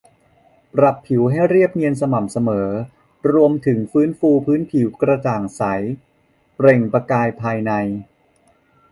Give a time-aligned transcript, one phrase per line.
[0.77, 2.67] ปรับผิวให้เรียบเนียนสม่ำเสมอ
[3.33, 5.61] รวมถึงฟื้นฟูผิวให้กระจ่างใส
[6.55, 7.71] เปล่งประกายภายใน